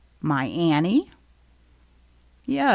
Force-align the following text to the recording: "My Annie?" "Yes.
"My 0.19 0.45
Annie?" 0.47 1.11
"Yes. 2.47 2.69